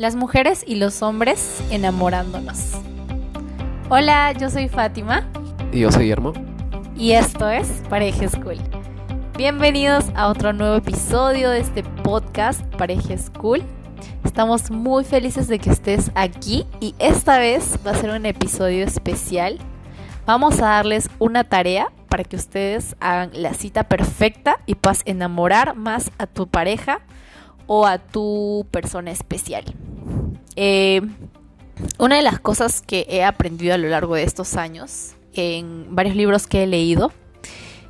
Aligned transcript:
Las 0.00 0.16
mujeres 0.16 0.64
y 0.66 0.76
los 0.76 1.02
hombres 1.02 1.62
enamorándonos. 1.70 2.72
Hola, 3.90 4.32
yo 4.32 4.48
soy 4.48 4.66
Fátima. 4.66 5.28
Y 5.72 5.80
yo 5.80 5.92
soy 5.92 6.04
Guillermo. 6.04 6.32
Y 6.96 7.12
esto 7.12 7.50
es 7.50 7.68
Pareja 7.90 8.26
School. 8.26 8.56
Bienvenidos 9.36 10.06
a 10.14 10.28
otro 10.28 10.54
nuevo 10.54 10.76
episodio 10.76 11.50
de 11.50 11.60
este 11.60 11.82
podcast 11.82 12.64
Pareja 12.76 13.18
School. 13.18 13.62
Estamos 14.24 14.70
muy 14.70 15.04
felices 15.04 15.48
de 15.48 15.58
que 15.58 15.68
estés 15.68 16.10
aquí 16.14 16.64
y 16.80 16.94
esta 16.98 17.38
vez 17.38 17.78
va 17.86 17.90
a 17.90 17.94
ser 17.94 18.08
un 18.08 18.24
episodio 18.24 18.86
especial. 18.86 19.58
Vamos 20.24 20.62
a 20.62 20.68
darles 20.68 21.10
una 21.18 21.44
tarea 21.44 21.92
para 22.08 22.24
que 22.24 22.36
ustedes 22.36 22.96
hagan 23.00 23.32
la 23.34 23.52
cita 23.52 23.84
perfecta 23.84 24.60
y 24.64 24.76
puedas 24.76 25.02
enamorar 25.04 25.76
más 25.76 26.10
a 26.16 26.26
tu 26.26 26.46
pareja 26.46 27.02
o 27.66 27.86
a 27.86 27.98
tu 27.98 28.66
persona 28.72 29.10
especial. 29.10 29.62
Eh, 30.56 31.02
una 31.98 32.16
de 32.16 32.22
las 32.22 32.40
cosas 32.40 32.82
que 32.82 33.06
he 33.08 33.24
aprendido 33.24 33.74
a 33.74 33.78
lo 33.78 33.88
largo 33.88 34.14
de 34.14 34.24
estos 34.24 34.56
años, 34.56 35.14
en 35.34 35.94
varios 35.94 36.16
libros 36.16 36.46
que 36.46 36.64
he 36.64 36.66
leído, 36.66 37.12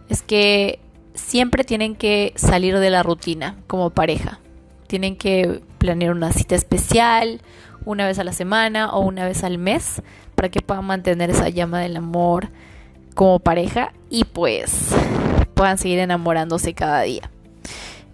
es 0.09 0.23
que 0.23 0.79
siempre 1.15 1.65
tienen 1.65 1.95
que 1.95 2.33
salir 2.37 2.79
de 2.79 2.91
la 2.91 3.03
rutina 3.03 3.57
como 3.67 3.91
pareja. 3.91 4.41
Tienen 4.87 5.17
que 5.17 5.63
planear 5.79 6.13
una 6.13 6.33
cita 6.33 6.55
especial, 6.55 7.41
una 7.85 8.07
vez 8.07 8.19
a 8.19 8.25
la 8.25 8.33
semana 8.33 8.91
o 8.91 9.01
una 9.01 9.25
vez 9.25 9.45
al 9.45 9.59
mes, 9.59 10.03
para 10.35 10.49
que 10.49 10.61
puedan 10.61 10.85
mantener 10.85 11.31
esa 11.31 11.49
llama 11.49 11.81
del 11.81 11.97
amor 11.97 12.49
como 13.15 13.39
pareja 13.39 13.93
y 14.09 14.25
pues 14.25 14.89
puedan 15.55 15.79
seguir 15.79 15.99
enamorándose 15.99 16.75
cada 16.75 17.03
día. 17.03 17.31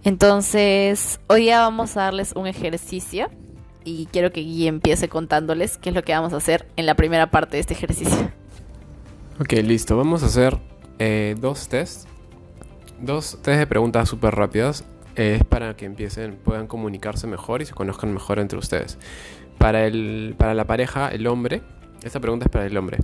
Entonces, 0.03 1.19
hoy 1.27 1.41
día 1.41 1.59
vamos 1.59 1.97
a 1.97 2.03
darles 2.03 2.33
un 2.35 2.47
ejercicio 2.47 3.29
y 3.87 4.07
quiero 4.11 4.31
que 4.33 4.41
Guille 4.41 4.67
empiece 4.67 5.07
contándoles 5.07 5.77
qué 5.77 5.89
es 5.89 5.95
lo 5.95 6.03
que 6.03 6.11
vamos 6.11 6.33
a 6.33 6.37
hacer 6.37 6.67
en 6.75 6.85
la 6.85 6.95
primera 6.95 7.31
parte 7.31 7.55
de 7.55 7.61
este 7.61 7.73
ejercicio. 7.73 8.31
Ok, 9.39 9.53
listo. 9.63 9.95
Vamos 9.95 10.23
a 10.23 10.25
hacer 10.25 10.57
eh, 10.99 11.35
dos 11.39 11.69
tests. 11.69 12.05
Dos 12.99 13.39
test 13.41 13.59
de 13.59 13.67
preguntas 13.67 14.09
súper 14.09 14.35
rápidas. 14.35 14.83
es 15.15 15.43
para 15.45 15.75
que 15.75 15.85
empiecen, 15.85 16.35
puedan 16.35 16.67
comunicarse 16.67 17.27
mejor 17.27 17.61
y 17.61 17.65
se 17.65 17.73
conozcan 17.73 18.13
mejor 18.13 18.39
entre 18.39 18.59
ustedes. 18.59 18.97
Para, 19.57 19.85
el, 19.85 20.35
para 20.37 20.53
la 20.53 20.65
pareja, 20.65 21.07
el 21.09 21.25
hombre, 21.25 21.61
esta 22.03 22.19
pregunta 22.19 22.45
es 22.45 22.51
para 22.51 22.65
el 22.65 22.75
hombre. 22.77 22.97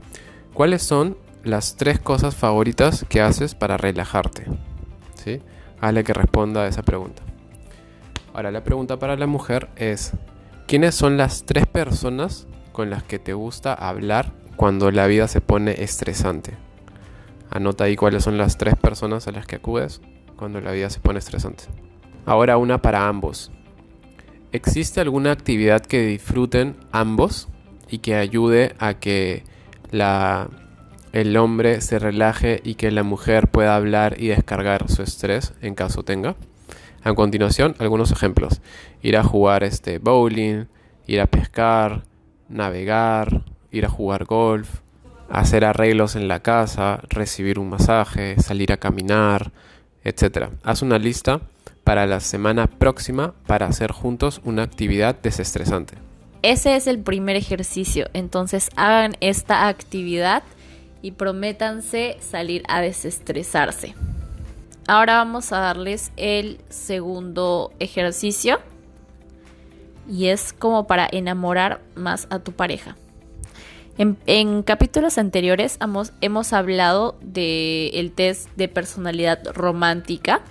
¿Cuáles 0.54 0.84
son 0.84 1.18
las 1.44 1.78
tres 1.78 2.00
cosas 2.00 2.36
favoritas 2.36 3.06
que 3.08 3.22
haces 3.22 3.56
para 3.56 3.78
relajarte? 3.78 4.46
¿Sí? 5.16 5.42
Hazle 5.80 6.04
que 6.04 6.14
responda 6.14 6.64
a 6.64 6.68
esa 6.68 6.84
pregunta. 6.84 7.24
Ahora, 8.34 8.52
la 8.52 8.64
pregunta 8.64 8.98
para 8.98 9.16
la 9.16 9.28
mujer 9.28 9.70
es, 9.76 10.14
¿quiénes 10.68 10.96
son 10.96 11.18
las 11.18 11.46
tres 11.46 11.66
personas 11.66 12.48
con 12.72 12.90
las 12.90 13.04
que 13.04 13.20
te 13.20 13.34
gusta 13.34 13.74
hablar 13.74 14.34
cuando 14.56 14.92
la 14.92 15.08
vida 15.08 15.28
se 15.28 15.42
pone 15.42 15.84
estresante? 15.84 16.54
Anota 17.50 17.84
ahí 17.84 17.96
cuáles 17.96 18.24
son 18.24 18.38
las 18.38 18.58
tres 18.58 18.76
personas 18.76 19.28
a 19.28 19.32
las 19.32 19.46
que 19.46 19.58
acudes 19.58 20.02
cuando 20.36 20.60
la 20.62 20.72
vida 20.72 20.90
se 20.90 21.00
pone 21.00 21.20
estresante. 21.20 21.66
Ahora 22.26 22.58
una 22.58 22.82
para 22.82 23.08
ambos. 23.08 23.52
¿Existe 24.52 25.02
alguna 25.02 25.32
actividad 25.32 25.82
que 25.82 26.06
disfruten 26.06 26.76
ambos 26.92 27.48
y 27.90 28.00
que 28.00 28.16
ayude 28.16 28.76
a 28.80 28.96
que 28.96 29.44
la 29.92 30.50
el 31.14 31.38
hombre 31.38 31.80
se 31.82 32.00
relaje 32.00 32.60
y 32.64 32.74
que 32.74 32.90
la 32.92 33.04
mujer 33.04 33.48
pueda 33.48 33.76
hablar 33.76 34.20
y 34.20 34.28
descargar 34.28 34.90
su 34.90 35.04
estrés 35.04 35.54
en 35.62 35.76
caso 35.76 36.04
tenga. 36.04 36.36
A 37.04 37.14
continuación, 37.14 37.76
algunos 37.80 38.12
ejemplos. 38.12 38.62
Ir 39.02 39.18
a 39.18 39.24
jugar 39.24 39.64
este 39.64 40.00
bowling, 40.00 40.66
ir 41.06 41.22
a 41.22 41.28
pescar, 41.28 42.04
navegar, 42.48 43.44
ir 43.72 43.86
a 43.86 43.90
jugar 43.90 44.26
golf, 44.26 44.80
hacer 45.30 45.66
arreglos 45.66 46.16
en 46.16 46.28
la 46.28 46.42
casa, 46.42 47.02
recibir 47.10 47.60
un 47.60 47.70
masaje, 47.70 48.40
salir 48.40 48.72
a 48.72 48.78
caminar, 48.78 49.52
etc. 50.04 50.50
Haz 50.64 50.82
una 50.82 51.00
lista 51.00 51.42
para 51.84 52.06
la 52.06 52.20
semana 52.20 52.68
próxima 52.68 53.34
para 53.48 53.66
hacer 53.66 53.92
juntos 53.92 54.42
una 54.46 54.64
actividad 54.64 55.16
desestresante. 55.22 55.96
Ese 56.42 56.76
es 56.76 56.88
el 56.88 57.00
primer 57.00 57.36
ejercicio, 57.36 58.08
entonces 58.14 58.70
hagan 58.76 59.16
esta 59.22 59.68
actividad 59.68 60.44
y 61.02 61.12
prométanse 61.12 62.18
salir 62.20 62.64
a 62.68 62.82
desestresarse. 62.82 63.96
Ahora 64.88 65.16
vamos 65.16 65.54
a 65.54 65.60
darles 65.60 66.12
el 66.18 66.60
segundo 66.70 67.72
ejercicio 67.80 68.60
y 70.10 70.28
es 70.28 70.52
como 70.52 70.88
para 70.88 71.08
enamorar 71.10 71.82
más 71.96 72.28
a 72.30 72.40
tu 72.40 72.52
pareja. 72.52 72.98
En, 73.98 74.64
capítulos 74.64 75.18
anteriores 75.18 75.78
hemos, 75.80 76.12
hemos 76.20 76.52
hablado 76.52 77.16
del 77.22 78.12
test 78.12 78.50
de 78.58 78.68
personalidad 78.68 79.48
romántica. 79.54 80.42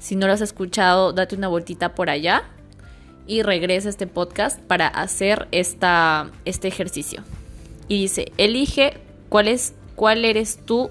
Si 0.00 0.16
no 0.16 0.26
lo 0.26 0.32
has 0.32 0.40
escuchado, 0.40 1.12
date 1.12 1.36
una 1.36 1.46
vueltita 1.46 1.94
por 1.94 2.10
allá 2.10 2.42
y 3.28 3.42
regresa 3.42 3.88
a 3.88 3.90
este 3.90 4.08
podcast 4.08 4.58
para 4.62 4.88
hacer 4.88 5.46
esta, 5.52 6.30
este 6.44 6.66
ejercicio. 6.66 7.22
Y 7.86 8.00
dice, 8.02 8.32
elige 8.36 8.94
cuál 9.28 9.46
es 9.46 9.74
cuál 10.00 10.24
eres 10.24 10.58
tú, 10.64 10.90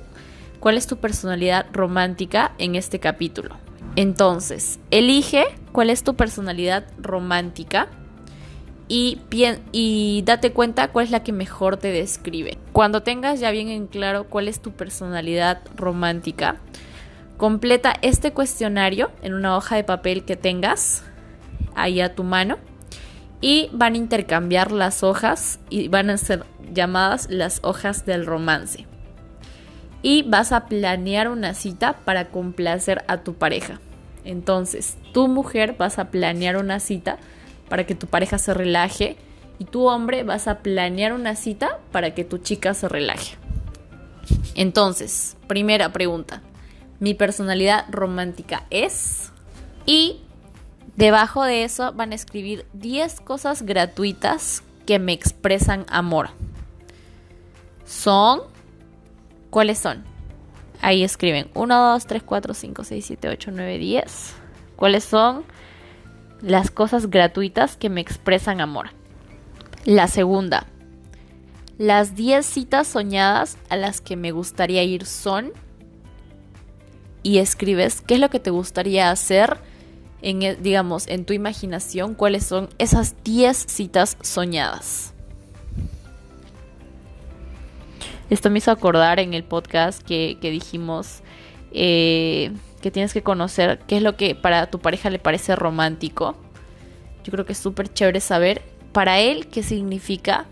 cuál 0.60 0.78
es 0.78 0.88
tu 0.88 0.98
personalidad 0.98 1.66
romántica 1.72 2.54
en 2.58 2.76
este 2.76 3.00
capítulo. 3.00 3.56
Entonces, 3.96 4.80
elige 4.92 5.46
cuál 5.72 5.90
es 5.90 6.04
tu 6.04 6.16
personalidad 6.16 6.86
romántica 6.98 7.88
y, 8.88 9.20
y 9.72 10.24
date 10.26 10.52
cuenta 10.52 10.90
cuál 10.90 11.06
es 11.06 11.12
la 11.12 11.24
que 11.24 11.32
mejor 11.32 11.78
te 11.78 11.92
describe. 11.92 12.58
Cuando 12.72 13.04
tengas 13.04 13.40
ya 13.40 13.52
bien 13.52 13.70
en 13.70 13.88
claro 13.88 14.26
cuál 14.26 14.48
es 14.48 14.62
tu 14.62 14.72
personalidad 14.72 15.62
romántica, 15.76 16.58
completa 17.38 17.94
este 18.02 18.34
cuestionario 18.34 19.12
en 19.22 19.34
una 19.34 19.56
hoja 19.56 19.76
de 19.76 19.84
papel 19.84 20.26
que 20.26 20.36
tengas 20.36 21.04
ahí 21.76 22.02
a 22.02 22.16
tu 22.16 22.24
mano 22.24 22.58
y 23.42 23.70
van 23.72 23.94
a 23.94 23.98
intercambiar 23.98 24.72
las 24.72 25.04
hojas 25.04 25.60
y 25.70 25.88
van 25.88 26.10
a 26.10 26.18
ser 26.18 26.46
llamadas 26.74 27.28
las 27.30 27.60
hojas 27.64 28.06
del 28.06 28.26
romance 28.26 28.89
y 30.02 30.24
vas 30.24 30.52
a 30.52 30.66
planear 30.68 31.30
una 31.30 31.54
cita 31.54 31.94
para 32.06 32.30
complacer 32.30 33.04
a 33.08 33.18
tu 33.18 33.34
pareja. 33.34 33.80
Entonces, 34.24 34.98
tu 35.14 35.28
mujer 35.28 35.76
vas 35.78 36.00
a 36.00 36.12
planear 36.12 36.58
una 36.58 36.80
cita 36.80 37.18
para 37.70 37.86
que 37.86 37.96
tu 37.96 38.08
pareja 38.08 38.38
se 38.38 38.54
relaje 38.54 39.18
y 39.60 39.66
tu 39.66 39.88
hombre 39.88 40.24
vas 40.24 40.48
a 40.48 40.60
planear 40.60 41.14
una 41.14 41.36
cita 41.36 41.80
para 41.92 42.14
que 42.14 42.24
tu 42.24 42.38
chica 42.38 42.74
se 42.74 42.88
relaje. 42.88 43.38
Entonces, 44.56 45.38
primera 45.48 45.92
pregunta. 45.92 46.42
Mi 47.00 47.14
personalidad 47.14 47.86
romántica 47.90 48.66
es... 48.70 49.32
Y 49.86 50.22
debajo 50.96 51.44
de 51.44 51.64
eso 51.64 51.94
van 51.94 52.12
a 52.12 52.16
escribir 52.16 52.66
10 52.74 53.22
cosas 53.22 53.64
gratuitas 53.64 54.62
que 54.86 55.00
me 55.00 55.14
expresan 55.14 55.86
amor. 55.90 56.30
Son 57.86 58.42
¿Cuáles 59.50 59.80
son? 59.80 60.04
Ahí 60.82 61.04
escriben 61.04 61.50
1, 61.54 61.92
2, 61.94 62.06
3, 62.06 62.24
4, 62.24 62.54
5, 62.54 62.84
6, 62.84 63.06
7, 63.06 63.30
8, 63.30 63.52
9, 63.54 63.78
10. 63.78 64.34
¿Cuáles 64.76 65.04
son 65.04 65.44
las 66.42 66.72
cosas 66.72 67.10
gratuitas 67.10 67.76
que 67.76 67.90
me 67.90 68.02
expresan 68.02 68.62
amor? 68.62 68.92
La 69.86 70.08
segunda. 70.08 70.68
Las 71.78 72.16
10 72.16 72.46
citas 72.46 72.88
soñadas 72.88 73.58
a 73.70 73.76
las 73.76 74.02
que 74.02 74.16
me 74.16 74.32
gustaría 74.32 74.84
ir 74.84 75.06
son 75.06 75.52
y 77.24 77.40
escribes 77.40 78.02
qué 78.02 78.16
es 78.16 78.20
lo 78.20 78.30
que 78.30 78.40
te 78.40 78.50
gustaría 78.50 79.12
hacer 79.12 79.58
en, 80.22 80.42
e, 80.44 80.56
digamos, 80.56 81.08
en 81.08 81.26
tu 81.26 81.34
imaginación, 81.34 82.16
cuáles 82.16 82.46
son 82.46 82.70
esas 82.78 83.16
10 83.24 83.66
citas 83.68 84.18
soñadas. 84.22 85.14
Esto 88.30 88.50
me 88.50 88.60
hizo 88.60 88.72
acordar 88.72 89.20
en 89.20 89.34
el 89.34 89.44
podcast 89.44 90.04
que, 90.04 90.38
dijimos 90.42 91.22
eh, 91.72 92.52
que 92.82 92.92
tienes 92.92 93.14
que 93.14 93.24
conocer 93.24 93.80
qué 93.88 93.98
es 93.98 94.04
lo 94.04 94.16
que 94.16 94.36
para 94.36 94.70
tu 94.70 94.80
pareja 94.80 95.10
le 95.10 95.20
parece 95.20 95.56
romántico. 95.56 96.36
Yo 97.24 97.32
creo 97.32 97.46
que 97.46 97.54
es 97.54 97.58
súper 97.58 97.92
chévere 97.92 98.20
saber 98.20 98.62
para 98.92 99.20
él 99.20 99.48
qué 99.48 99.64
significa 99.64 100.46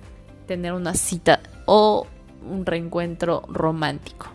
tener 0.47 0.73
una 0.73 0.95
cita 0.95 1.39
o 1.65 2.07
un 2.41 2.65
reencuentro 2.65 3.43
romántico. 3.47 4.27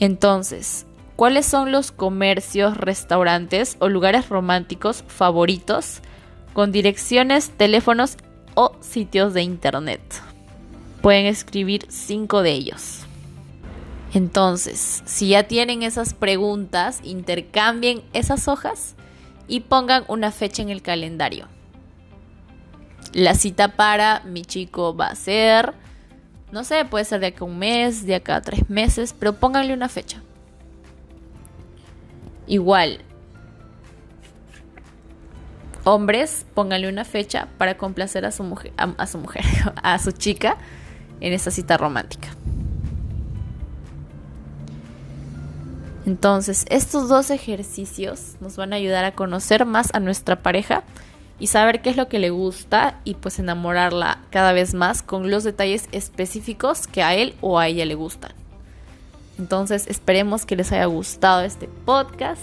Entonces, 0.00 0.86
¿cuáles 1.14 1.46
son 1.46 1.70
los 1.70 1.92
comercios, 1.92 2.76
restaurantes 2.76 3.76
o 3.78 3.88
lugares 3.88 4.28
románticos 4.28 5.04
favoritos 5.06 6.00
con 6.52 6.72
direcciones, 6.72 7.50
teléfonos 7.50 8.16
o 8.54 8.72
sitios 8.80 9.34
de 9.34 9.42
internet? 9.42 10.00
Pueden 11.02 11.26
escribir 11.26 11.84
cinco 11.88 12.42
de 12.42 12.52
ellos. 12.52 13.00
Entonces, 14.14 15.02
si 15.04 15.28
ya 15.28 15.44
tienen 15.44 15.82
esas 15.82 16.14
preguntas, 16.14 17.00
intercambien 17.02 18.02
esas 18.12 18.46
hojas 18.46 18.94
y 19.48 19.60
pongan 19.60 20.04
una 20.08 20.30
fecha 20.30 20.62
en 20.62 20.70
el 20.70 20.80
calendario. 20.82 21.48
la 23.12 23.34
cita 23.34 23.76
para 23.76 24.20
mi 24.20 24.42
chico 24.42 24.96
va 24.96 25.08
a 25.08 25.14
ser, 25.14 25.74
no 26.50 26.64
sé, 26.64 26.86
puede 26.86 27.04
ser 27.04 27.20
de 27.20 27.26
acá 27.26 27.44
un 27.44 27.58
mes, 27.58 28.06
de 28.06 28.14
acá 28.14 28.40
tres 28.40 28.70
meses, 28.70 29.14
pero 29.18 29.34
pónganle 29.34 29.74
una 29.74 29.90
fecha. 29.90 30.22
Igual, 32.46 33.00
hombres, 35.84 36.46
pónganle 36.54 36.88
una 36.88 37.04
fecha 37.04 37.48
para 37.58 37.76
complacer 37.76 38.24
a 38.24 38.30
su 38.30 38.44
mujer, 38.44 38.72
a, 38.76 39.06
su 39.06 39.18
mujer, 39.18 39.44
a 39.82 39.98
su 39.98 40.12
chica 40.12 40.56
en 41.22 41.32
esa 41.32 41.50
cita 41.50 41.78
romántica. 41.78 42.28
Entonces, 46.04 46.66
estos 46.68 47.08
dos 47.08 47.30
ejercicios 47.30 48.34
nos 48.40 48.56
van 48.56 48.72
a 48.72 48.76
ayudar 48.76 49.04
a 49.04 49.12
conocer 49.12 49.64
más 49.64 49.94
a 49.94 50.00
nuestra 50.00 50.42
pareja 50.42 50.82
y 51.38 51.46
saber 51.46 51.80
qué 51.80 51.90
es 51.90 51.96
lo 51.96 52.08
que 52.08 52.18
le 52.18 52.30
gusta 52.30 53.00
y 53.04 53.14
pues 53.14 53.38
enamorarla 53.38 54.18
cada 54.30 54.52
vez 54.52 54.74
más 54.74 55.02
con 55.02 55.30
los 55.30 55.44
detalles 55.44 55.88
específicos 55.92 56.88
que 56.88 57.04
a 57.04 57.14
él 57.14 57.34
o 57.40 57.58
a 57.58 57.68
ella 57.68 57.84
le 57.84 57.94
gustan. 57.94 58.32
Entonces, 59.38 59.86
esperemos 59.86 60.44
que 60.44 60.56
les 60.56 60.72
haya 60.72 60.86
gustado 60.86 61.42
este 61.42 61.68
podcast. 61.84 62.42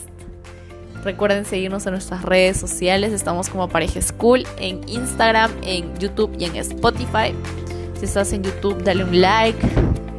Recuerden 1.04 1.46
seguirnos 1.46 1.86
en 1.86 1.94
nuestras 1.94 2.24
redes 2.24 2.58
sociales. 2.58 3.12
Estamos 3.12 3.50
como 3.50 3.68
Pareja 3.68 4.02
School 4.02 4.46
en 4.58 4.88
Instagram, 4.88 5.52
en 5.64 5.98
YouTube 5.98 6.36
y 6.40 6.46
en 6.46 6.56
Spotify. 6.56 7.34
Si 8.00 8.06
estás 8.06 8.32
en 8.32 8.44
YouTube, 8.44 8.82
dale 8.84 9.04
un 9.04 9.20
like, 9.20 9.60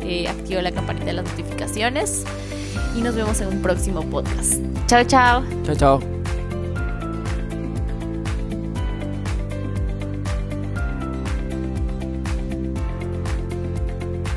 eh, 0.03 0.29
activa 0.29 0.61
la 0.61 0.71
campanita 0.71 1.06
de 1.06 1.15
las 1.15 1.25
notificaciones 1.25 2.25
y 2.94 3.00
nos 3.00 3.15
vemos 3.15 3.41
en 3.41 3.49
un 3.49 3.62
próximo 3.62 4.03
podcast. 4.03 4.61
Chao, 4.87 5.05
chao. 5.05 5.43
Chao, 5.65 5.75
chao. 5.75 6.19